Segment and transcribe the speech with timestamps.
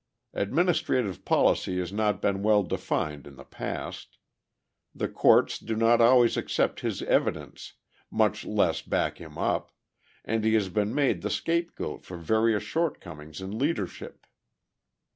[0.33, 4.17] Administrative policy has not been well defined in the past.
[4.95, 7.73] The courts do not always accept his evidence,
[8.09, 9.71] much less back him up,
[10.25, 14.25] and he has been made the scapegoat for various shortcomings in leadership.